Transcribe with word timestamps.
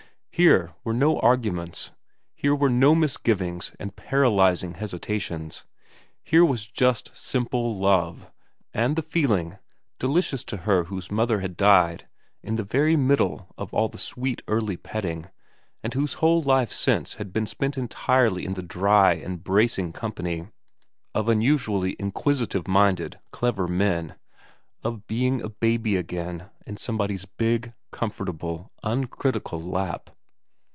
Here 0.33 0.73
were 0.83 0.93
no 0.93 1.19
arguments; 1.19 1.91
here 2.33 2.55
were 2.55 2.69
no 2.71 2.95
misgivings 2.95 3.73
and 3.79 3.95
paralysing 3.95 4.73
hesitations. 4.73 5.65
Here 6.23 6.43
was 6.43 6.65
just 6.65 7.15
simple 7.15 7.75
love, 7.77 8.25
and 8.73 8.95
the 8.95 9.03
feeling 9.03 9.59
delicious 9.99 10.43
to 10.45 10.57
her 10.65 10.85
whose 10.85 11.11
mother 11.11 11.41
had 11.41 11.55
died 11.55 12.07
in 12.41 12.55
the 12.55 12.63
very 12.63 12.95
middle 12.95 13.49
of 13.55 13.71
all 13.71 13.87
the 13.87 13.99
sweet 13.99 14.41
early 14.47 14.77
petting, 14.77 15.27
and 15.83 15.93
whose 15.93 16.13
whole 16.15 16.41
life 16.41 16.71
since 16.71 17.15
had 17.15 17.31
been 17.31 17.45
spent 17.45 17.77
entirely 17.77 18.43
in 18.43 18.55
the 18.55 18.63
dry 18.63 19.13
and 19.13 19.43
bracing 19.43 19.93
company 19.93 20.47
of 21.13 21.29
unusually 21.29 21.95
inquisitive 21.99 22.67
minded, 22.67 23.19
clever 23.29 23.67
men 23.67 24.15
of 24.83 25.05
being 25.05 25.39
a 25.39 25.49
baby 25.49 25.95
again 25.97 26.49
in 26.65 26.77
somebody's 26.77 27.25
big, 27.25 27.73
comfortable, 27.91 28.71
uncritical 28.81 29.61
lap. 29.61 30.09